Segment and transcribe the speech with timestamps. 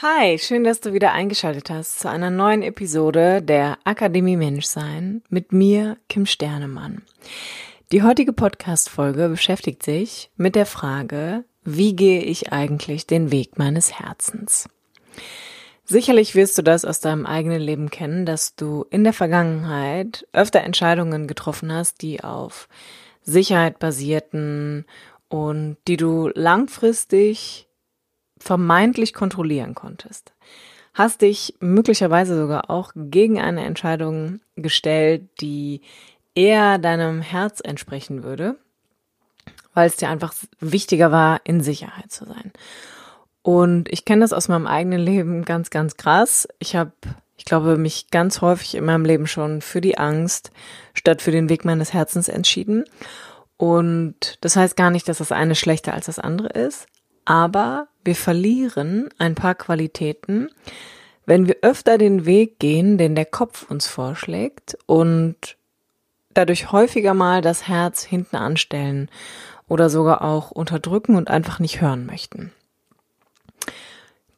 [0.00, 5.50] Hi, schön, dass du wieder eingeschaltet hast zu einer neuen Episode der Akademie Menschsein mit
[5.52, 7.02] mir, Kim Sternemann.
[7.90, 13.98] Die heutige Podcast-Folge beschäftigt sich mit der Frage, wie gehe ich eigentlich den Weg meines
[13.98, 14.68] Herzens?
[15.82, 20.60] Sicherlich wirst du das aus deinem eigenen Leben kennen, dass du in der Vergangenheit öfter
[20.60, 22.68] Entscheidungen getroffen hast, die auf
[23.22, 24.84] Sicherheit basierten
[25.28, 27.67] und die du langfristig
[28.48, 30.32] vermeintlich kontrollieren konntest.
[30.94, 35.82] Hast dich möglicherweise sogar auch gegen eine Entscheidung gestellt, die
[36.34, 38.56] eher deinem Herz entsprechen würde,
[39.74, 42.50] weil es dir einfach wichtiger war, in Sicherheit zu sein.
[43.42, 46.48] Und ich kenne das aus meinem eigenen Leben ganz, ganz krass.
[46.58, 46.92] Ich habe,
[47.36, 50.52] ich glaube, mich ganz häufig in meinem Leben schon für die Angst
[50.94, 52.84] statt für den Weg meines Herzens entschieden.
[53.58, 56.86] Und das heißt gar nicht, dass das eine schlechter als das andere ist,
[57.28, 60.48] aber wir verlieren ein paar Qualitäten,
[61.26, 65.58] wenn wir öfter den Weg gehen, den der Kopf uns vorschlägt und
[66.32, 69.10] dadurch häufiger mal das Herz hinten anstellen
[69.68, 72.50] oder sogar auch unterdrücken und einfach nicht hören möchten.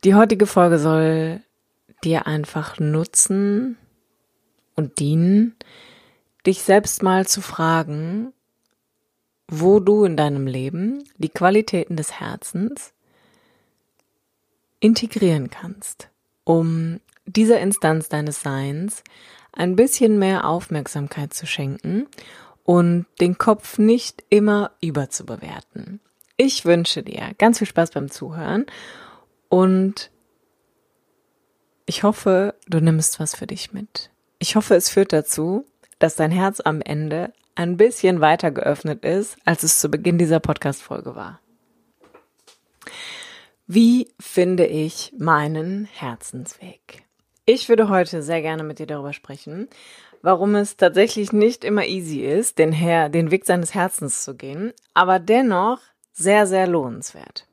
[0.03, 1.43] Die heutige Folge soll
[2.03, 3.77] dir einfach nutzen
[4.75, 5.55] und dienen,
[6.45, 8.33] dich selbst mal zu fragen,
[9.51, 12.93] wo du in deinem Leben die Qualitäten des Herzens
[14.79, 16.09] integrieren kannst,
[16.45, 19.03] um dieser Instanz deines Seins
[19.53, 22.07] ein bisschen mehr Aufmerksamkeit zu schenken
[22.65, 26.01] und den Kopf nicht immer überzubewerten.
[26.37, 28.67] Ich wünsche dir ganz viel Spaß beim Zuhören
[29.49, 30.11] und
[31.87, 34.11] ich hoffe, du nimmst was für dich mit.
[34.39, 35.67] Ich hoffe, es führt dazu,
[35.99, 40.41] dass dein Herz am Ende ein bisschen weiter geöffnet ist, als es zu Beginn dieser
[40.41, 41.41] Podcast-Folge war.
[43.67, 47.05] Wie finde ich meinen Herzensweg?
[47.45, 49.69] Ich würde heute sehr gerne mit dir darüber sprechen,
[50.23, 54.73] warum es tatsächlich nicht immer easy ist, den, Her den Weg seines Herzens zu gehen,
[54.95, 55.81] aber dennoch
[56.13, 57.47] sehr, sehr lohnenswert.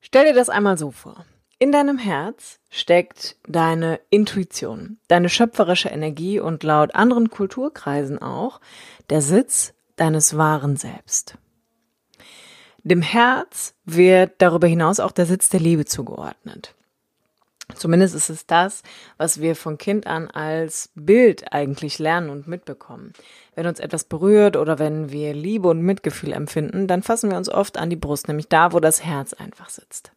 [0.00, 1.24] Stell dir das einmal so vor.
[1.62, 8.62] In deinem Herz steckt deine Intuition, deine schöpferische Energie und laut anderen Kulturkreisen auch
[9.10, 11.34] der Sitz deines wahren Selbst.
[12.82, 16.74] Dem Herz wird darüber hinaus auch der Sitz der Liebe zugeordnet.
[17.74, 18.82] Zumindest ist es das,
[19.18, 23.12] was wir von Kind an als Bild eigentlich lernen und mitbekommen.
[23.54, 27.50] Wenn uns etwas berührt oder wenn wir Liebe und Mitgefühl empfinden, dann fassen wir uns
[27.50, 30.12] oft an die Brust, nämlich da, wo das Herz einfach sitzt.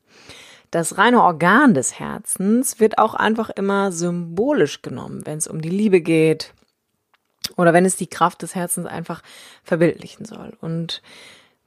[0.74, 5.70] Das reine Organ des Herzens wird auch einfach immer symbolisch genommen, wenn es um die
[5.70, 6.56] Liebe geht
[7.56, 9.22] oder wenn es die Kraft des Herzens einfach
[9.64, 10.58] verbildlichen soll.
[10.62, 11.04] Und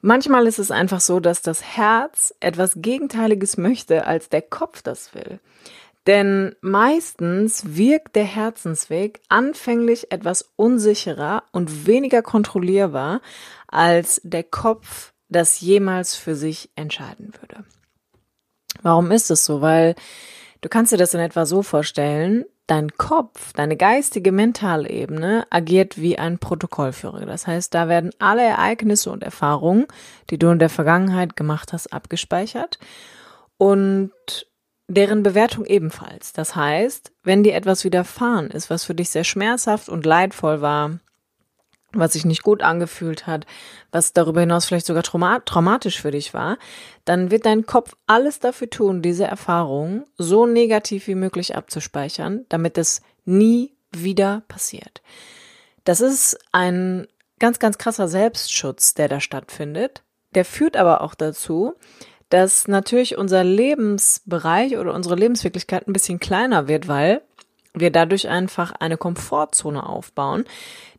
[0.02, 5.14] Manchmal ist es einfach so, dass das Herz etwas Gegenteiliges möchte, als der Kopf das
[5.14, 5.40] will.
[6.06, 13.20] Denn meistens wirkt der Herzensweg anfänglich etwas unsicherer und weniger kontrollierbar,
[13.66, 17.64] als der Kopf das jemals für sich entscheiden würde.
[18.82, 19.60] Warum ist es so?
[19.60, 19.94] Weil
[20.60, 26.00] du kannst dir das in etwa so vorstellen, dein Kopf, deine geistige mentale Ebene agiert
[26.00, 27.24] wie ein Protokollführer.
[27.24, 29.86] Das heißt, da werden alle Ereignisse und Erfahrungen,
[30.30, 32.78] die du in der Vergangenheit gemacht hast, abgespeichert
[33.56, 34.10] und
[34.88, 36.32] deren Bewertung ebenfalls.
[36.32, 40.98] Das heißt, wenn dir etwas widerfahren ist, was für dich sehr schmerzhaft und leidvoll war,
[41.98, 43.46] was sich nicht gut angefühlt hat,
[43.92, 46.58] was darüber hinaus vielleicht sogar trauma traumatisch für dich war,
[47.04, 52.78] dann wird dein Kopf alles dafür tun, diese Erfahrung so negativ wie möglich abzuspeichern, damit
[52.78, 55.02] es nie wieder passiert.
[55.84, 57.06] Das ist ein
[57.38, 60.02] ganz, ganz krasser Selbstschutz, der da stattfindet.
[60.34, 61.74] Der führt aber auch dazu,
[62.28, 67.22] dass natürlich unser Lebensbereich oder unsere Lebenswirklichkeit ein bisschen kleiner wird, weil
[67.72, 70.44] wir dadurch einfach eine Komfortzone aufbauen,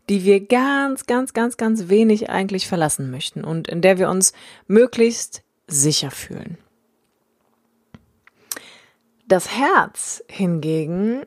[0.09, 4.33] die wir ganz, ganz, ganz, ganz wenig eigentlich verlassen möchten und in der wir uns
[4.67, 6.57] möglichst sicher fühlen.
[9.27, 11.23] Das Herz hingegen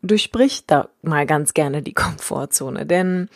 [0.00, 3.28] durchbricht da mal ganz gerne die Komfortzone, denn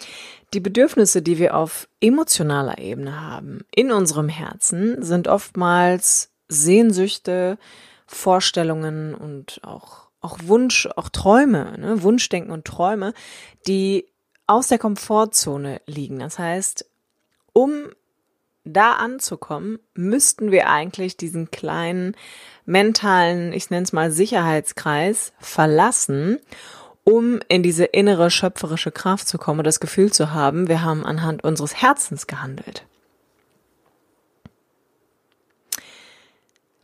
[0.54, 7.58] Die Bedürfnisse, die wir auf emotionaler Ebene haben, in unserem Herzen, sind oftmals Sehnsüchte,
[8.06, 12.02] Vorstellungen und auch, auch Wunsch, auch Träume, ne?
[12.02, 13.12] Wunschdenken und Träume,
[13.66, 14.06] die
[14.46, 16.18] aus der Komfortzone liegen.
[16.18, 16.86] Das heißt,
[17.52, 17.90] um
[18.64, 22.16] da anzukommen, müssten wir eigentlich diesen kleinen
[22.64, 26.40] mentalen, ich nenne es mal Sicherheitskreis verlassen,
[27.04, 31.06] um in diese innere schöpferische Kraft zu kommen und das Gefühl zu haben, wir haben
[31.06, 32.84] anhand unseres Herzens gehandelt.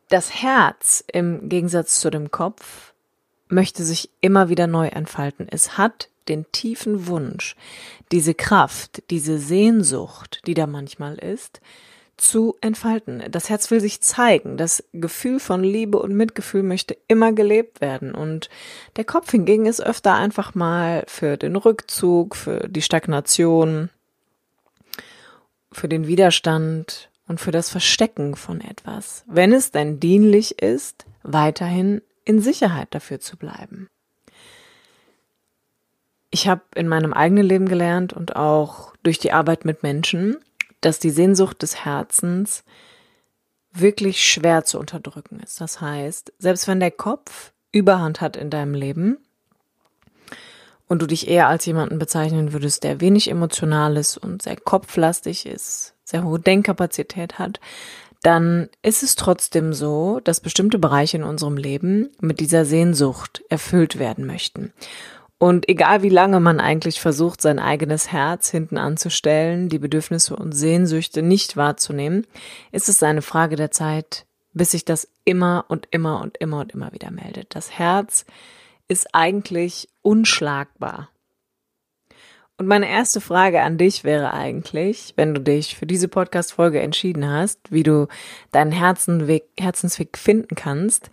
[0.09, 2.93] Das Herz im Gegensatz zu dem Kopf
[3.49, 5.49] möchte sich immer wieder neu entfalten.
[5.51, 7.57] Es hat den tiefen Wunsch,
[8.11, 11.61] diese Kraft, diese Sehnsucht, die da manchmal ist,
[12.17, 13.23] zu entfalten.
[13.31, 14.57] Das Herz will sich zeigen.
[14.57, 18.15] Das Gefühl von Liebe und Mitgefühl möchte immer gelebt werden.
[18.15, 18.49] Und
[18.97, 23.91] der Kopf hingegen ist öfter einfach mal für den Rückzug, für die Stagnation,
[25.73, 32.03] für den Widerstand und für das Verstecken von etwas, wenn es denn dienlich ist, weiterhin
[32.25, 33.89] in Sicherheit dafür zu bleiben.
[36.35, 40.39] Ich habe in meinem eigenen Leben gelernt und auch durch die Arbeit mit Menschen,
[40.81, 42.65] dass die Sehnsucht des Herzens
[43.71, 45.61] wirklich schwer zu unterdrücken ist.
[45.61, 49.19] Das heißt, selbst wenn der Kopf Überhand hat in deinem Leben
[50.89, 55.45] und du dich eher als jemanden bezeichnen würdest, der wenig emotional ist und sehr kopflastig
[55.45, 57.61] ist, sehr hohe Denkkapazität hat,
[58.23, 63.99] dann ist es trotzdem so, dass bestimmte Bereiche in unserem Leben mit dieser Sehnsucht erfüllt
[63.99, 64.73] werden möchten.
[65.43, 70.53] Und egal wie lange man eigentlich versucht, sein eigenes Herz hinten anzustellen, die Bedürfnisse und
[70.53, 72.29] Sehnsüchte nicht wahrzunehmen,
[72.71, 76.71] ist es eine Frage der Zeit, bis sich das immer und immer und immer und
[76.71, 77.57] immer wieder meldet.
[77.57, 78.25] Das Herz
[78.87, 81.11] ist eigentlich unschlagbar.
[82.57, 87.29] Und meine erste Frage an dich wäre eigentlich, wenn du dich für diese Podcast-Folge entschieden
[87.29, 88.07] hast, wie du
[88.53, 91.11] deinen Herzenweg, Herzensweg finden kannst,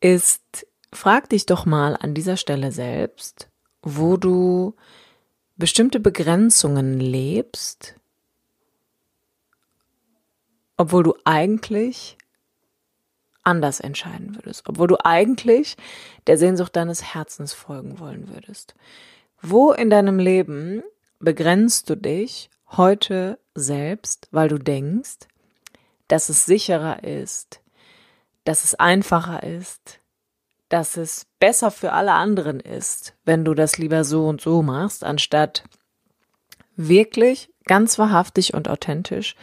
[0.00, 3.48] ist, frag dich doch mal an dieser Stelle selbst,
[3.82, 4.74] wo du
[5.56, 7.96] bestimmte Begrenzungen lebst,
[10.76, 12.16] obwohl du eigentlich
[13.44, 15.76] anders entscheiden würdest, obwohl du eigentlich
[16.26, 18.74] der Sehnsucht deines Herzens folgen wollen würdest.
[19.40, 20.82] Wo in deinem Leben
[21.18, 25.18] begrenzt du dich heute selbst, weil du denkst,
[26.08, 27.60] dass es sicherer ist,
[28.44, 30.00] dass es einfacher ist,
[30.72, 35.04] dass es besser für alle anderen ist, wenn du das lieber so und so machst,
[35.04, 35.64] anstatt
[36.76, 39.36] wirklich ganz wahrhaftig und authentisch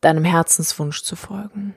[0.00, 1.74] deinem Herzenswunsch zu folgen.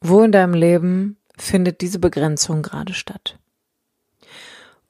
[0.00, 3.38] Wo in deinem Leben findet diese Begrenzung gerade statt?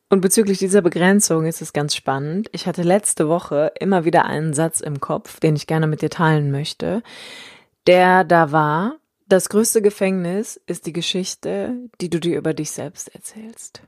[0.09, 2.49] Und bezüglich dieser Begrenzung ist es ganz spannend.
[2.53, 6.11] Ich hatte letzte Woche immer wieder einen Satz im Kopf, den ich gerne mit dir
[6.11, 7.03] teilen möchte,
[7.87, 8.97] der da war,
[9.33, 13.81] das größte Gefängnis ist die Geschichte, die du dir über dich selbst erzählst.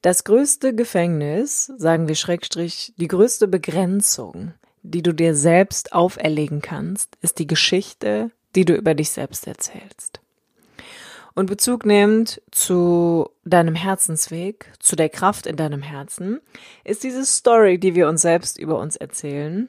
[0.00, 7.18] Das größte Gefängnis, sagen wir Schrägstrich, die größte Begrenzung, die du dir selbst auferlegen kannst,
[7.20, 10.20] ist die Geschichte, die du über dich selbst erzählst.
[11.34, 16.40] Und Bezug nehmend zu deinem Herzensweg, zu der Kraft in deinem Herzen,
[16.84, 19.68] ist diese Story, die wir uns selbst über uns erzählen,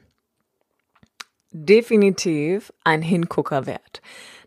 [1.50, 4.00] definitiv ein Hingucker wert.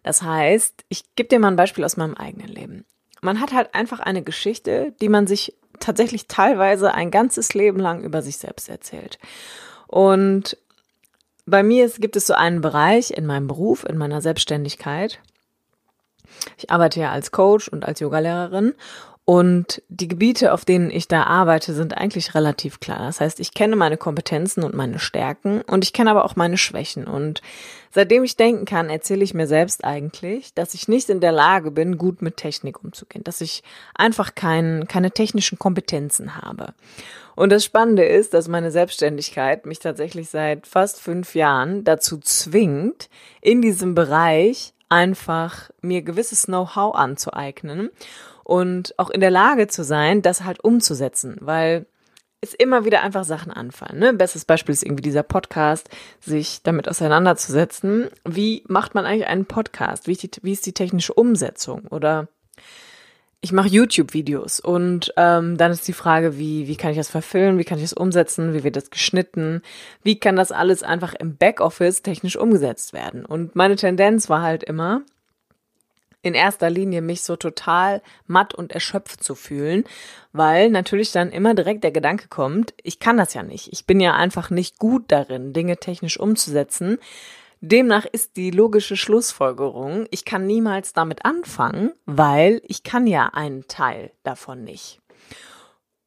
[0.04, 2.86] Das heißt, ich gebe dir mal ein Beispiel aus meinem eigenen Leben.
[3.22, 8.04] Man hat halt einfach eine Geschichte, die man sich tatsächlich teilweise ein ganzes Leben lang
[8.04, 9.20] über sich selbst erzählt.
[9.88, 10.58] Und
[11.46, 15.20] bei mir gibt es so einen Bereich in meinem Beruf, in meiner Selbstständigkeit.
[16.58, 18.74] Ich arbeite ja als Coach und als Yogalehrerin
[19.32, 23.06] und die Gebiete, auf denen ich da arbeite, sind eigentlich relativ klar.
[23.06, 26.58] Das heißt, ich kenne meine Kompetenzen und meine Stärken und ich kenne aber auch meine
[26.58, 27.08] Schwächen.
[27.08, 27.42] Und
[27.92, 31.72] seitdem ich denken kann, erzähle ich mir selbst eigentlich, dass ich nicht in der Lage
[31.72, 33.64] bin, gut mit Technik umzugehen, dass ich
[33.96, 36.74] einfach kein, keine technischen Kompetenzen habe.
[37.34, 43.10] Und das Spannende ist, dass meine Selbstständigkeit mich tatsächlich seit fast fünf Jahren dazu zwingt,
[43.40, 47.92] in diesem Bereich einfach mir gewisses Know-how anzueignen
[48.44, 51.86] und auch in der Lage zu sein, das halt umzusetzen, weil
[52.42, 54.00] es immer wieder einfach Sachen anfallen.
[54.00, 54.14] Ne?
[54.14, 58.10] Bestes Beispiel ist irgendwie dieser Podcast, sich damit auseinanderzusetzen.
[58.26, 60.08] Wie macht man eigentlich einen Podcast?
[60.08, 61.86] Wie, die, wie ist die technische Umsetzung?
[61.88, 62.28] Oder
[63.42, 67.58] ich mache YouTube-Videos und ähm, dann ist die Frage, wie, wie kann ich das verfilmen,
[67.58, 69.64] wie kann ich das umsetzen, wie wird das geschnitten,
[70.04, 73.26] wie kann das alles einfach im Backoffice technisch umgesetzt werden.
[73.26, 75.02] Und meine Tendenz war halt immer,
[76.22, 79.84] in erster Linie mich so total matt und erschöpft zu fühlen,
[80.34, 83.70] weil natürlich dann immer direkt der Gedanke kommt, ich kann das ja nicht.
[83.72, 87.00] Ich bin ja einfach nicht gut darin, Dinge technisch umzusetzen.
[87.60, 93.68] Demnach ist die logische Schlussfolgerung, ich kann niemals damit anfangen, weil ich kann ja einen
[93.68, 95.02] Teil davon nicht.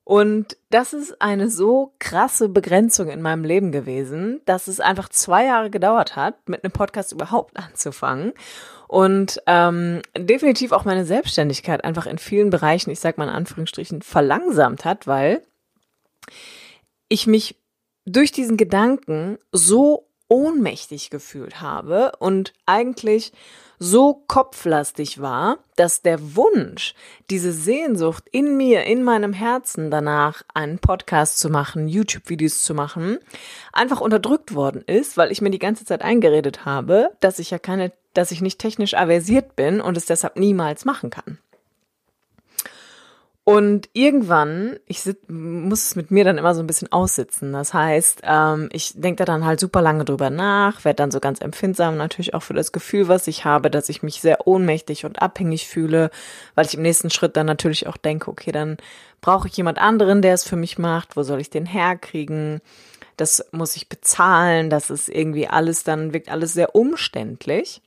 [0.04, 5.46] Und das ist eine so krasse Begrenzung in meinem Leben gewesen, dass es einfach zwei
[5.46, 8.34] Jahre gedauert hat, mit einem Podcast überhaupt anzufangen.
[8.94, 14.02] Und ähm, definitiv auch meine Selbstständigkeit einfach in vielen Bereichen, ich sag mal in Anführungsstrichen,
[14.02, 15.42] verlangsamt hat, weil
[17.08, 17.56] ich mich
[18.04, 23.32] durch diesen Gedanken so ohnmächtig gefühlt habe und eigentlich
[23.80, 26.94] so kopflastig war, dass der Wunsch,
[27.30, 33.18] diese Sehnsucht in mir, in meinem Herzen danach, einen Podcast zu machen, YouTube-Videos zu machen,
[33.72, 37.58] einfach unterdrückt worden ist, weil ich mir die ganze Zeit eingeredet habe, dass ich ja
[37.58, 41.38] keine, dass ich nicht technisch aversiert bin und es deshalb niemals machen kann.
[43.46, 47.52] Und irgendwann, ich sit, muss es mit mir dann immer so ein bisschen aussitzen.
[47.52, 51.20] Das heißt, ähm, ich denke da dann halt super lange drüber nach, werde dann so
[51.20, 55.04] ganz empfindsam natürlich auch für das Gefühl, was ich habe, dass ich mich sehr ohnmächtig
[55.04, 56.10] und abhängig fühle,
[56.54, 58.78] weil ich im nächsten Schritt dann natürlich auch denke, okay, dann
[59.20, 61.14] brauche ich jemand anderen, der es für mich macht.
[61.14, 62.62] Wo soll ich den herkriegen?
[63.18, 64.70] Das muss ich bezahlen.
[64.70, 67.82] Das ist irgendwie alles, dann wirkt alles sehr umständlich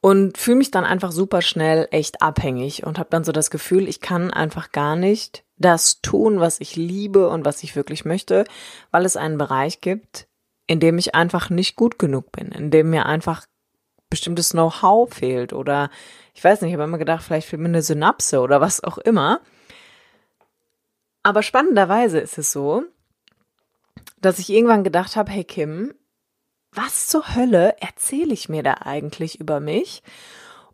[0.00, 3.88] und fühle mich dann einfach super schnell echt abhängig und habe dann so das Gefühl,
[3.88, 8.44] ich kann einfach gar nicht das tun, was ich liebe und was ich wirklich möchte,
[8.90, 10.28] weil es einen Bereich gibt,
[10.66, 13.46] in dem ich einfach nicht gut genug bin, in dem mir einfach
[14.10, 15.90] bestimmtes Know-how fehlt oder
[16.34, 18.98] ich weiß nicht, ich habe immer gedacht, vielleicht fehlt mir eine Synapse oder was auch
[18.98, 19.40] immer.
[21.22, 22.84] Aber spannenderweise ist es so,
[24.20, 25.94] dass ich irgendwann gedacht habe, hey Kim,
[26.76, 30.02] was zur Hölle erzähle ich mir da eigentlich über mich?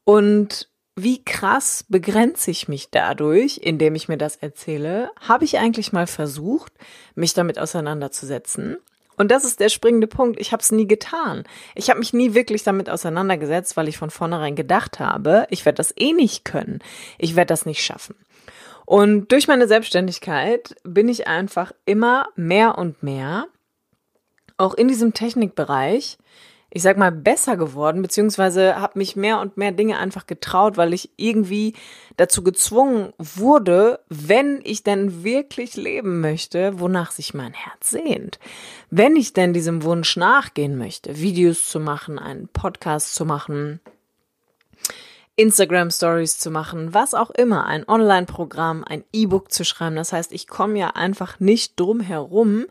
[0.04, 5.10] Und wie krass begrenze ich mich dadurch, indem ich mir das erzähle?
[5.20, 6.72] Habe ich eigentlich mal versucht,
[7.14, 8.76] mich damit auseinanderzusetzen?
[9.16, 10.40] Und das ist der springende Punkt.
[10.40, 11.44] Ich habe es nie getan.
[11.74, 15.76] Ich habe mich nie wirklich damit auseinandergesetzt, weil ich von vornherein gedacht habe, ich werde
[15.76, 16.80] das eh nicht können.
[17.18, 18.16] Ich werde das nicht schaffen.
[18.84, 23.46] Und durch meine Selbstständigkeit bin ich einfach immer mehr und mehr
[24.62, 26.18] auch in diesem Technikbereich,
[26.74, 30.94] ich sag mal, besser geworden, beziehungsweise habe mich mehr und mehr Dinge einfach getraut, weil
[30.94, 31.74] ich irgendwie
[32.16, 38.38] dazu gezwungen wurde, wenn ich denn wirklich leben möchte, wonach sich mein Herz sehnt.
[38.88, 43.80] Wenn ich denn diesem Wunsch nachgehen möchte, Videos zu machen, einen Podcast zu machen,
[45.36, 49.96] Instagram Stories zu machen, was auch immer, ein Online-Programm, ein E-Book zu schreiben.
[49.96, 52.66] Das heißt, ich komme ja einfach nicht drum herum,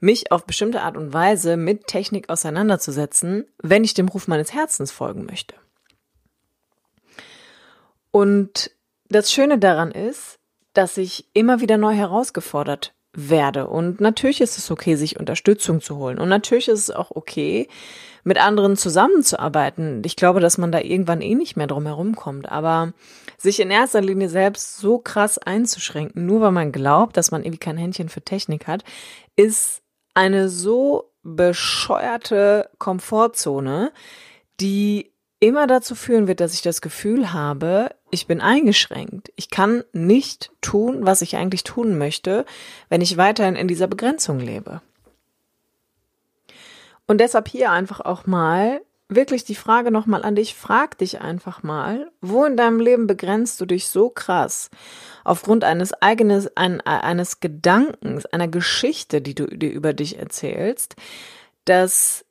[0.00, 4.92] mich auf bestimmte Art und Weise mit Technik auseinanderzusetzen, wenn ich dem Ruf meines Herzens
[4.92, 5.54] folgen möchte.
[8.10, 8.70] Und
[9.08, 10.38] das Schöne daran ist,
[10.72, 13.66] dass ich immer wieder neu herausgefordert werde.
[13.66, 16.18] Und natürlich ist es okay, sich Unterstützung zu holen.
[16.18, 17.68] Und natürlich ist es auch okay,
[18.26, 20.02] mit anderen zusammenzuarbeiten.
[20.04, 22.50] Ich glaube, dass man da irgendwann eh nicht mehr drum herum kommt.
[22.50, 22.92] Aber
[23.38, 27.60] sich in erster Linie selbst so krass einzuschränken, nur weil man glaubt, dass man irgendwie
[27.60, 28.82] kein Händchen für Technik hat,
[29.36, 29.80] ist
[30.14, 33.92] eine so bescheuerte Komfortzone,
[34.58, 39.30] die immer dazu führen wird, dass ich das Gefühl habe, ich bin eingeschränkt.
[39.36, 42.44] Ich kann nicht tun, was ich eigentlich tun möchte,
[42.88, 44.80] wenn ich weiterhin in dieser Begrenzung lebe.
[47.06, 50.54] Und deshalb hier einfach auch mal wirklich die Frage nochmal an dich.
[50.54, 54.70] Frag dich einfach mal, wo in deinem Leben begrenzt du dich so krass
[55.24, 60.96] aufgrund eines eigenes, ein, eines Gedankens, einer Geschichte, die du dir über dich erzählst,
[61.64, 62.24] dass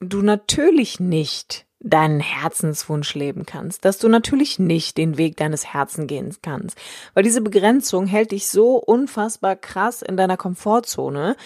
[0.00, 6.08] du natürlich nicht deinen Herzenswunsch leben kannst, dass du natürlich nicht den Weg deines Herzens
[6.08, 6.76] gehen kannst,
[7.14, 11.36] weil diese Begrenzung hält dich so unfassbar krass in deiner Komfortzone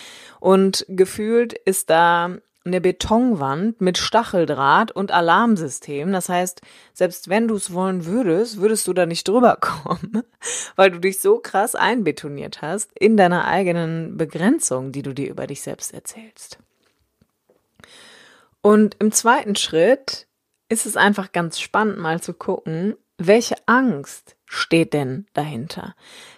[0.40, 6.12] und gefühlt ist da eine Betonwand mit Stacheldraht und Alarmsystem.
[6.12, 6.61] Das heißt,
[6.92, 10.23] selbst wenn du es wollen würdest, würdest du da nicht drüber kommen,
[10.76, 15.47] weil du dich so krass einbetoniert hast in deiner eigenen Begrenzung, die du dir über
[15.47, 16.59] dich selbst erzählst.
[18.62, 20.26] Und im zweiten Schritt
[20.71, 25.95] ist es einfach ganz spannend mal zu gucken, welche Angst steht denn dahinter?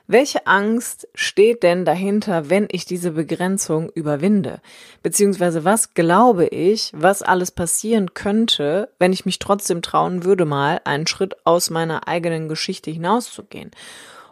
[0.09, 4.61] Welche Angst steht denn dahinter, wenn ich diese Begrenzung überwinde?
[5.03, 10.81] Beziehungsweise was glaube ich, was alles passieren könnte, wenn ich mich trotzdem trauen würde, mal
[10.85, 13.71] einen Schritt aus meiner eigenen Geschichte hinauszugehen?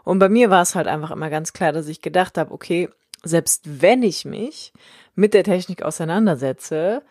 [0.03, 2.89] Und bei mir war es halt einfach immer ganz klar, dass ich gedacht habe, okay,
[3.23, 4.73] selbst wenn ich mich
[5.15, 7.03] mit der Technik auseinandersetze,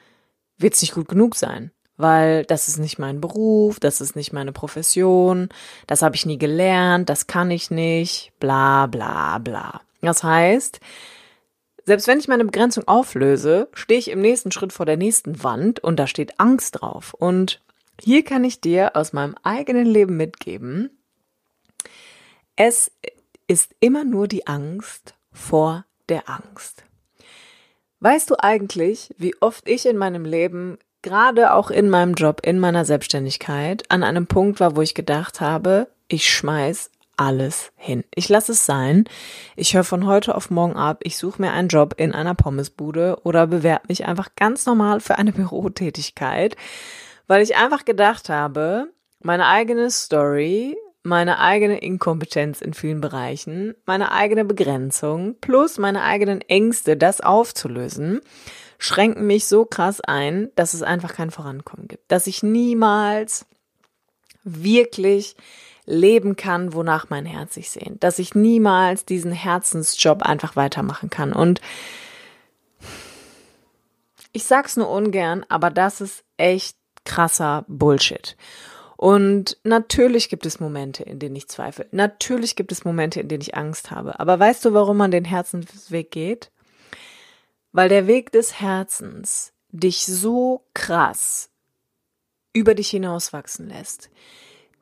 [0.58, 4.32] wird es nicht gut genug sein, weil das ist nicht mein Beruf, das ist nicht
[4.32, 5.50] meine Profession,
[5.86, 9.82] das habe ich nie gelernt, das kann ich nicht, bla bla bla.
[10.02, 10.80] Das heißt,
[11.86, 15.82] selbst wenn ich meine Begrenzung auflöse, stehe ich im nächsten Schritt vor der nächsten Wand
[15.82, 17.14] und da steht Angst drauf.
[17.14, 17.62] Und
[18.02, 20.90] hier kann ich dir aus meinem eigenen Leben mitgeben,
[22.56, 22.92] es
[23.48, 26.84] ist immer nur die Angst vor der Angst.
[28.00, 32.60] Weißt du eigentlich, wie oft ich in meinem Leben, gerade auch in meinem Job, in
[32.60, 38.06] meiner Selbstständigkeit, an einem Punkt war, wo ich gedacht habe, ich schmeiß alles hin.
[38.16, 39.04] Ich lasse es sein.
[39.58, 41.02] Ich höre von heute auf morgen ab.
[41.04, 45.18] Ich suche mir einen Job in einer Pommesbude oder bewerbe mich einfach ganz normal für
[45.18, 46.56] eine Bürotätigkeit,
[47.28, 48.88] weil ich einfach gedacht habe,
[49.22, 56.42] meine eigene Story, meine eigene Inkompetenz in vielen Bereichen, meine eigene Begrenzung plus meine eigenen
[56.42, 58.22] Ängste, das aufzulösen,
[58.80, 62.12] schränken mich so krass ein, dass es einfach kein Vorankommen gibt.
[62.12, 63.46] Dass ich niemals
[64.44, 65.36] wirklich
[65.86, 68.04] leben kann, wonach mein Herz sich sehnt.
[68.04, 71.34] Dass ich niemals diesen Herzensjob einfach weitermachen kann.
[71.34, 71.62] Und
[74.32, 78.38] ich sag's nur ungern, aber das ist echt krasser Bullshit.
[78.96, 81.88] Und natürlich gibt es Momente, in denen ich zweifle.
[81.92, 84.20] Natürlich gibt es Momente, in denen ich Angst habe.
[84.20, 86.52] Aber weißt du, warum man den Herzensweg geht?
[87.72, 91.50] Weil der Weg des Herzens dich so krass
[92.54, 94.10] über dich hinauswachsen lässt,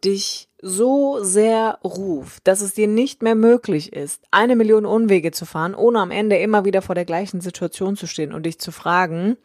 [0.03, 5.45] dich so sehr ruft, dass es dir nicht mehr möglich ist, eine Million Unwege zu
[5.45, 8.71] fahren, ohne am Ende immer wieder vor der gleichen Situation zu stehen und dich zu
[8.71, 9.37] fragen,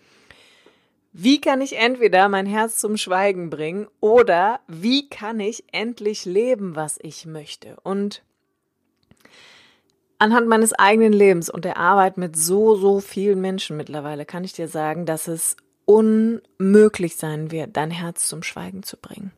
[1.13, 6.75] wie kann ich entweder mein Herz zum Schweigen bringen oder wie kann ich endlich leben,
[6.75, 7.77] was ich möchte?
[7.83, 8.23] Und
[10.23, 14.53] anhand meines eigenen Lebens und der Arbeit mit so, so vielen Menschen mittlerweile kann ich
[14.53, 19.33] dir sagen, dass es unmöglich sein wird, dein Herz zum Schweigen zu bringen.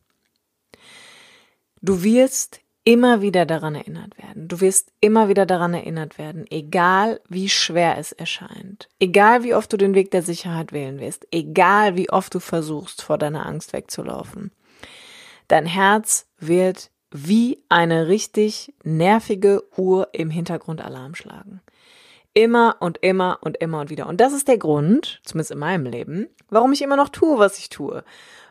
[1.80, 4.46] Du wirst immer wieder daran erinnert werden.
[4.46, 9.72] Du wirst immer wieder daran erinnert werden, egal wie schwer es erscheint, egal wie oft
[9.72, 13.72] du den Weg der Sicherheit wählen wirst, egal wie oft du versuchst, vor deiner Angst
[13.72, 14.52] wegzulaufen.
[15.48, 21.60] Dein Herz wird wie eine richtig nervige Uhr im Hintergrund Alarm schlagen.
[22.34, 24.08] Immer und immer und immer und wieder.
[24.08, 27.56] Und das ist der Grund, zumindest in meinem Leben, warum ich immer noch tue, was
[27.58, 28.02] ich tue.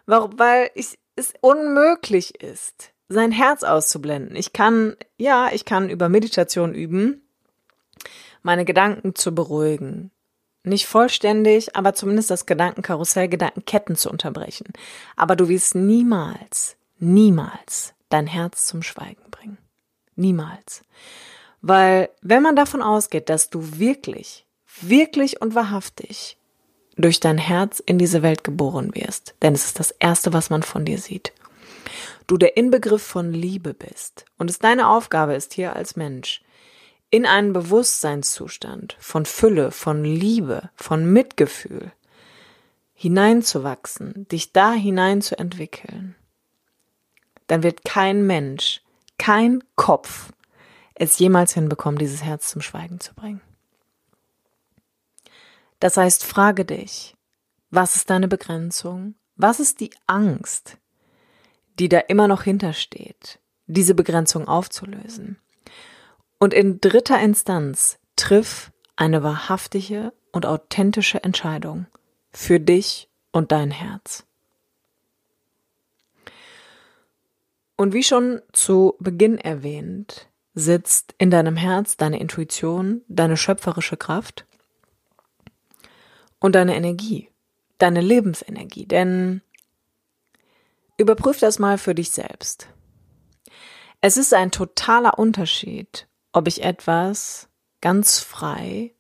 [0.06, 4.38] Warum, weil ich, es unmöglich ist, sein Herz auszublenden.
[4.38, 7.22] Ich kann, ja, ich kann über Meditation üben,
[8.44, 10.10] meine Gedanken zu beruhigen.
[10.64, 14.72] Nicht vollständig, aber zumindest das Gedankenkarussell, Gedankenketten zu unterbrechen.
[15.18, 19.58] Aber du wirst niemals, niemals dein Herz zum Schweigen bringen.
[20.16, 20.84] Niemals.
[21.62, 24.46] Weil wenn man davon ausgeht, dass du wirklich,
[24.82, 26.38] wirklich und wahrhaftig
[26.96, 30.62] durch dein Herz in diese Welt geboren wirst, denn es ist das Erste, was man
[30.62, 31.34] von dir sieht,
[32.28, 36.44] du der Inbegriff von Liebe bist und es deine Aufgabe ist hier als Mensch,
[37.10, 41.92] in einen Bewusstseinszustand von Fülle, von Liebe, von Mitgefühl
[42.94, 46.16] hineinzuwachsen, dich da hinein zu entwickeln,
[47.48, 48.82] dann wird kein Mensch,
[49.18, 50.32] kein Kopf
[50.96, 53.42] es jemals hinbekommen, dieses Herz zum Schweigen zu bringen.
[55.80, 57.16] Das heißt, frage dich,
[57.72, 59.16] was ist deine Begrenzung?
[59.36, 60.78] Was ist die Angst,
[61.80, 65.38] die da immer noch hintersteht, diese Begrenzung aufzulösen.
[66.40, 71.88] Und in dritter Instanz triff eine wahrhaftige und authentische Entscheidung
[72.32, 74.26] für dich und dein Herz.
[77.84, 84.46] Und wie schon zu Beginn erwähnt, sitzt in deinem Herz deine Intuition, deine schöpferische Kraft
[86.40, 87.30] und deine Energie,
[87.80, 88.86] deine Lebensenergie.
[88.86, 89.42] Denn
[90.96, 92.70] Überprüf das mal für dich selbst.
[94.00, 97.50] Es ist ein totaler Unterschied, ob ich etwas
[97.82, 98.96] ganz frei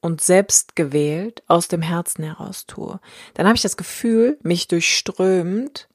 [0.00, 3.00] und selbst gewählt aus dem Herzen heraus tue.
[3.34, 5.88] Dann habe ich das Gefühl, mich durchströmt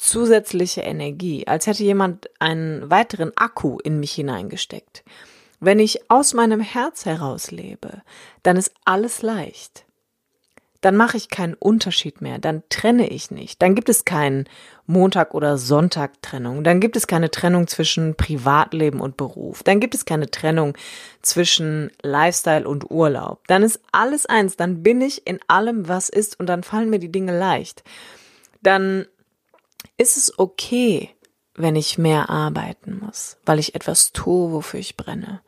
[0.00, 5.04] zusätzliche Energie, als hätte jemand einen weiteren Akku in mich hineingesteckt.
[5.60, 8.00] Wenn ich aus meinem Herz heraus lebe,
[8.42, 9.84] dann ist alles leicht.
[10.80, 14.48] Dann mache ich keinen Unterschied mehr, dann trenne ich nicht, dann gibt es keinen
[14.86, 20.06] Montag- oder Sonntag-Trennung, dann gibt es keine Trennung zwischen Privatleben und Beruf, dann gibt es
[20.06, 20.74] keine Trennung
[21.20, 26.40] zwischen Lifestyle und Urlaub, dann ist alles eins, dann bin ich in allem, was ist
[26.40, 27.84] und dann fallen mir die Dinge leicht.
[28.62, 29.04] Dann
[29.96, 31.14] ist es okay,
[31.54, 35.42] wenn ich mehr arbeiten muss, weil ich etwas tue, wofür ich brenne,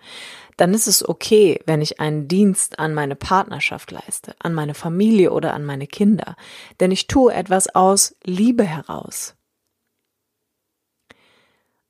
[0.57, 5.33] dann ist es okay, wenn ich einen Dienst an meine Partnerschaft leiste, an meine Familie
[5.33, 6.37] oder an meine Kinder,
[6.81, 9.35] denn ich tue etwas aus Liebe heraus.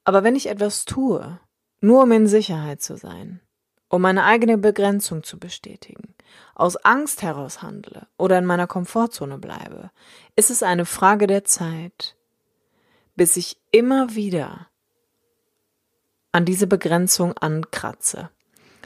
[0.05, 1.41] Aber wenn ich etwas tue,
[1.81, 3.41] nur um in Sicherheit zu sein,
[3.89, 6.15] um meine eigene Begrenzung zu bestätigen,
[6.55, 9.91] aus Angst heraus handle oder in meiner Komfortzone bleibe,
[10.35, 12.17] ist es eine Frage der Zeit,
[13.15, 14.69] bis ich immer wieder
[16.33, 18.31] an diese Begrenzung ankratze.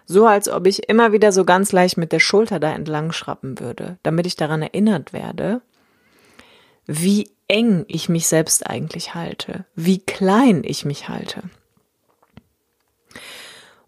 [0.04, 3.58] So als ob ich immer wieder so ganz leicht mit der Schulter da entlang schrappen
[3.58, 5.62] würde, damit ich daran erinnert werde,
[6.86, 11.42] wie eng ich mich selbst eigentlich halte, wie klein ich mich halte.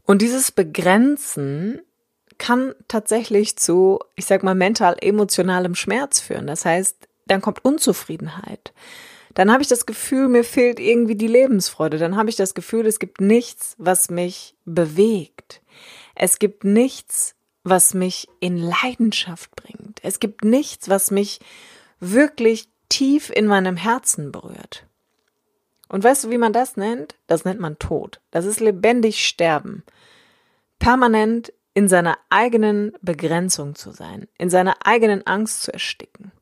[0.05, 1.83] Und dieses Begrenzen
[2.39, 6.47] kann tatsächlich zu, ich sag mal, mental emotionalem Schmerz führen.
[6.47, 6.97] Das heißt,
[7.27, 8.73] dann kommt Unzufriedenheit.
[9.35, 11.99] Dann habe ich das Gefühl, mir fehlt irgendwie die Lebensfreude.
[11.99, 15.63] Dann habe ich das Gefühl, es gibt nichts, was mich bewegt.
[16.15, 20.01] Es gibt nichts, was mich in Leidenschaft bringt.
[20.03, 21.41] Es gibt nichts, was mich
[22.01, 24.87] wirklich tief in meinem Herzen berührt.
[25.89, 27.17] Und weißt du, wie man das nennt?
[27.27, 28.21] Das nennt man Tod.
[28.31, 29.85] Das ist lebendig sterben.
[30.79, 36.33] Permanent in seiner eigenen Begrenzung zu sein, in seiner eigenen Angst zu ersticken.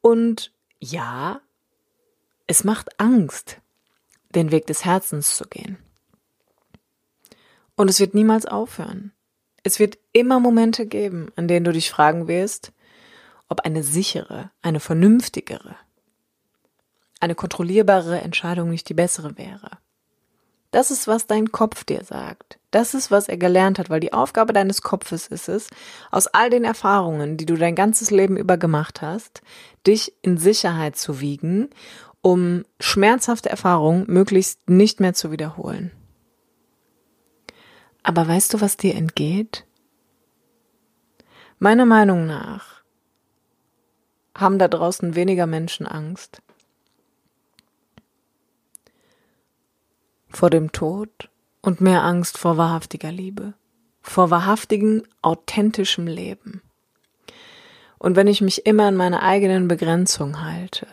[0.00, 1.40] Und ja,
[2.46, 3.60] es macht Angst,
[4.34, 5.78] den Weg des Herzens zu gehen.
[7.76, 9.12] Und es wird niemals aufhören.
[9.62, 12.72] Es wird immer Momente geben, an denen du dich fragen wirst,
[13.48, 15.76] ob eine sichere, eine vernünftigere,
[17.20, 19.70] eine kontrollierbare Entscheidung nicht die bessere wäre.
[20.70, 22.58] Das ist, was dein Kopf dir sagt.
[22.72, 25.68] Das ist, was er gelernt hat, weil die Aufgabe deines Kopfes ist es,
[26.10, 29.42] aus all den Erfahrungen, die du dein ganzes Leben über gemacht hast,
[29.86, 31.70] dich in Sicherheit zu wiegen,
[32.24, 35.92] um schmerzhafte Erfahrungen möglichst nicht mehr zu wiederholen.
[38.02, 39.66] Aber weißt du, was dir entgeht?
[41.58, 42.82] Meiner Meinung nach
[44.34, 46.40] haben da draußen weniger Menschen Angst
[50.30, 51.28] vor dem Tod
[51.60, 53.52] und mehr Angst vor wahrhaftiger Liebe,
[54.00, 56.62] vor wahrhaftigem, authentischem Leben.
[57.98, 60.86] Und wenn ich mich immer an meine eigenen Begrenzung halte,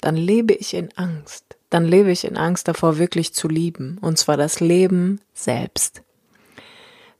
[0.00, 1.56] dann lebe ich in Angst.
[1.68, 6.02] Dann lebe ich in Angst davor, wirklich zu lieben, und zwar das Leben selbst.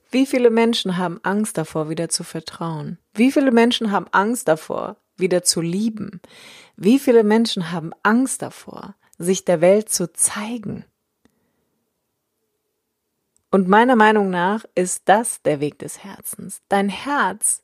[0.09, 2.97] Wie viele Menschen haben Angst davor, wieder zu vertrauen?
[3.13, 6.19] Wie viele Menschen haben Angst davor, wieder zu lieben?
[6.75, 10.83] Wie viele Menschen haben Angst davor, sich der Welt zu zeigen?
[13.51, 16.61] Und meiner Meinung nach ist das der Weg des Herzens.
[16.67, 17.61] Dein Herz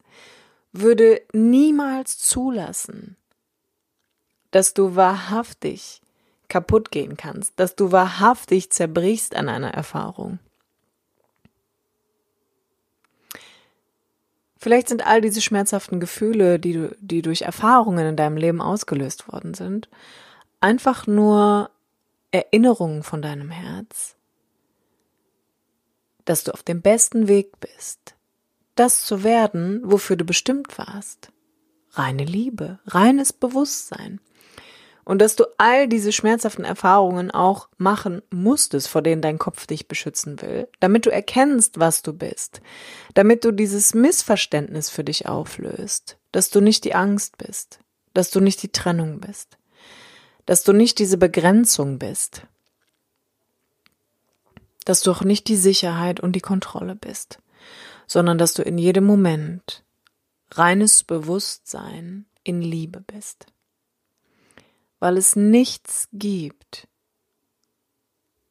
[0.72, 3.18] würde niemals zulassen,
[4.52, 6.02] dass du wahrhaftig
[6.48, 10.40] kaputt gehen kannst, dass du wahrhaftig zerbrichst an einer Erfahrung.
[14.60, 19.32] Vielleicht sind all diese schmerzhaften Gefühle, die, du, die durch Erfahrungen in deinem Leben ausgelöst
[19.32, 19.88] worden sind,
[20.62, 21.70] einfach nur
[22.32, 24.16] Erinnerungen von deinem Herz,
[26.26, 28.16] dass du auf dem besten Weg bist,
[28.76, 31.32] das zu werden, wofür du bestimmt warst.
[31.92, 34.20] Reine Liebe, reines Bewusstsein
[35.08, 39.88] und dass du all diese schmerzhaften Erfahrungen auch machen musstest, vor denen dein Kopf dich
[39.88, 42.60] beschützen will, damit du erkennst, was du bist,
[43.14, 47.80] damit du dieses Missverständnis für dich auflöst, dass du nicht die Angst bist,
[48.14, 49.58] dass du nicht die Trennung bist,
[50.46, 52.42] dass du nicht diese Begrenzung bist,
[54.84, 57.40] dass du auch nicht die Sicherheit und die Kontrolle bist,
[58.08, 59.86] sondern dass du in jedem Moment
[60.52, 63.46] reines Bewusstsein in Liebe bist
[65.00, 66.88] weil es nichts gibt,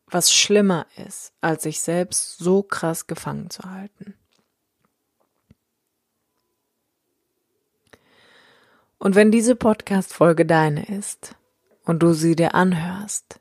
[0.09, 4.15] was schlimmer ist, als sich selbst so krass gefangen zu halten.
[8.99, 11.35] Und wenn diese Podcast-Folge deine ist
[11.85, 13.41] und du sie dir anhörst,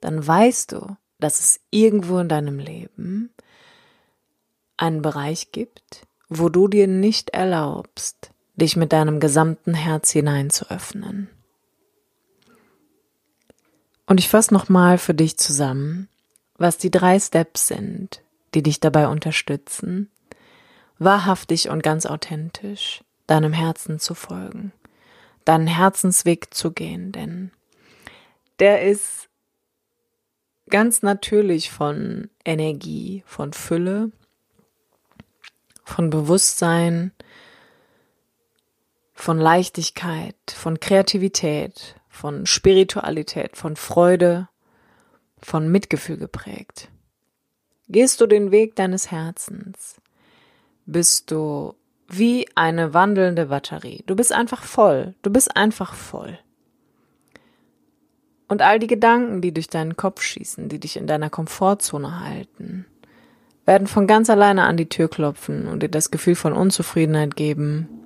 [0.00, 3.32] dann weißt du, dass es irgendwo in deinem Leben
[4.76, 10.70] einen Bereich gibt, wo du dir nicht erlaubst, dich mit deinem gesamten Herz hinein zu
[10.70, 11.28] öffnen.
[14.06, 16.08] Und ich fasse nochmal für dich zusammen,
[16.56, 18.22] was die drei Steps sind,
[18.54, 20.10] die dich dabei unterstützen,
[20.98, 24.72] wahrhaftig und ganz authentisch deinem Herzen zu folgen,
[25.44, 27.50] deinen Herzensweg zu gehen, denn
[28.58, 29.28] der ist
[30.70, 34.12] ganz natürlich von Energie, von Fülle,
[35.84, 37.12] von Bewusstsein,
[39.12, 44.48] von Leichtigkeit, von Kreativität, von Spiritualität, von Freude,
[45.40, 46.88] von Mitgefühl geprägt.
[47.88, 50.00] Gehst du den Weg deines Herzens,
[50.86, 51.74] bist du
[52.08, 54.04] wie eine wandelnde Batterie.
[54.06, 55.14] Du bist einfach voll.
[55.22, 56.38] Du bist einfach voll.
[58.46, 62.86] Und all die Gedanken, die durch deinen Kopf schießen, die dich in deiner Komfortzone halten,
[63.64, 68.03] werden von ganz alleine an die Tür klopfen und dir das Gefühl von Unzufriedenheit geben,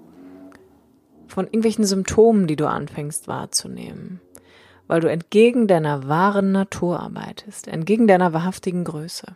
[1.28, 4.20] von irgendwelchen Symptomen, die du anfängst wahrzunehmen,
[4.86, 9.34] weil du entgegen deiner wahren Natur arbeitest, entgegen deiner wahrhaftigen Größe.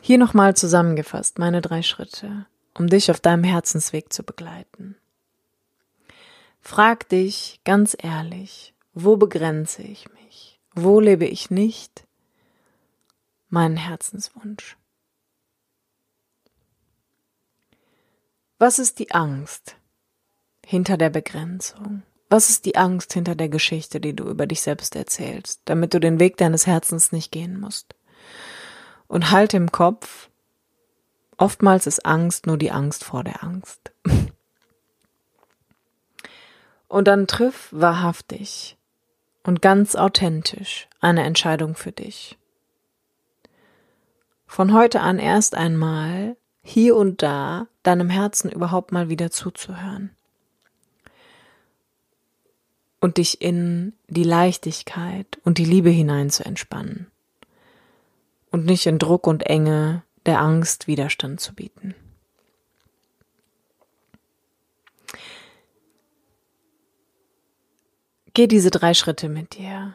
[0.00, 4.96] Hier nochmal zusammengefasst meine drei Schritte, um dich auf deinem Herzensweg zu begleiten.
[6.60, 10.60] Frag dich ganz ehrlich, wo begrenze ich mich?
[10.74, 12.06] Wo lebe ich nicht
[13.48, 14.76] meinen Herzenswunsch?
[18.60, 19.76] Was ist die Angst
[20.66, 22.02] hinter der Begrenzung?
[22.28, 25.98] Was ist die Angst hinter der Geschichte, die du über dich selbst erzählst, damit du
[25.98, 27.94] den Weg deines Herzens nicht gehen musst?
[29.08, 30.28] Und halte im Kopf,
[31.38, 33.92] oftmals ist Angst nur die Angst vor der Angst.
[36.86, 38.76] Und dann triff wahrhaftig
[39.42, 42.36] und ganz authentisch eine Entscheidung für dich.
[44.46, 50.10] Von heute an erst einmal hier und da deinem Herzen überhaupt mal wieder zuzuhören.
[53.00, 57.06] Und dich in die Leichtigkeit und die Liebe hinein zu entspannen
[58.50, 61.94] und nicht in Druck und Enge der Angst Widerstand zu bieten.
[68.34, 69.94] Geh diese drei Schritte mit dir.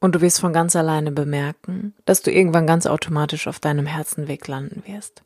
[0.00, 4.46] Und du wirst von ganz alleine bemerken, dass du irgendwann ganz automatisch auf deinem Herzenweg
[4.46, 5.22] landen wirst.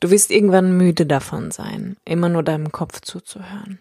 [0.00, 3.78] Du wirst irgendwann müde davon sein, immer nur deinem Kopf zuzuhören.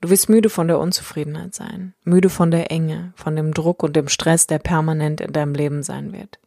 [0.00, 3.96] Du wirst müde von der Unzufriedenheit sein, müde von der Enge, von dem Druck und
[3.96, 6.38] dem Stress, der permanent in deinem Leben sein wird.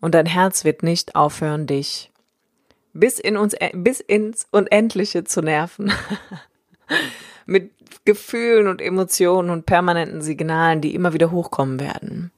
[0.00, 2.10] Und dein Herz wird nicht aufhören, dich
[2.92, 5.92] bis in uns, bis ins Unendliche zu nerven.
[7.46, 7.72] Mit
[8.04, 12.32] Gefühlen und Emotionen und permanenten Signalen, die immer wieder hochkommen werden.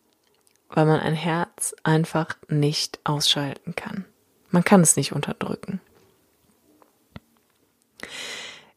[0.68, 4.04] Weil man ein Herz einfach nicht ausschalten kann.
[4.52, 5.80] Man kann es nicht unterdrücken.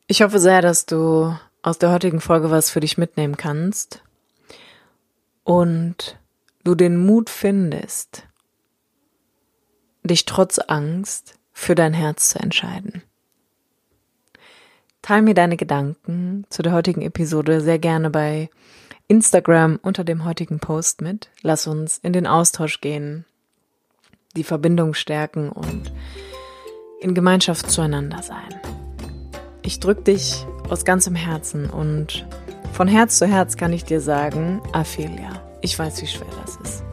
[0.07, 4.03] Ich hoffe sehr, dass du aus der heutigen Folge was für dich mitnehmen kannst
[5.43, 6.17] und
[6.63, 8.23] du den Mut findest,
[10.03, 13.03] dich trotz Angst für dein Herz zu entscheiden.
[15.01, 18.49] Teil mir deine Gedanken zu der heutigen Episode sehr gerne bei
[19.07, 21.29] Instagram unter dem heutigen Post mit.
[21.41, 23.25] Lass uns in den Austausch gehen,
[24.35, 25.91] die Verbindung stärken und
[26.99, 28.59] in Gemeinschaft zueinander sein.
[29.61, 32.25] Ich drück dich aus ganzem Herzen und
[32.73, 36.83] von Herz zu Herz kann ich dir sagen, Aphelia, ich weiß, wie schwer das ist.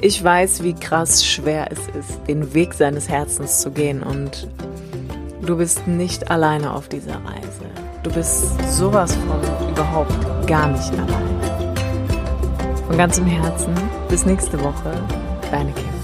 [0.00, 4.48] Ich weiß, wie krass schwer es ist, den Weg seines Herzens zu gehen und
[5.44, 7.66] du bist nicht alleine auf dieser Reise.
[8.02, 11.74] Du bist sowas von überhaupt gar nicht alleine.
[12.86, 13.74] Von ganzem Herzen,
[14.08, 14.90] bis nächste Woche,
[15.50, 15.99] deine Kim.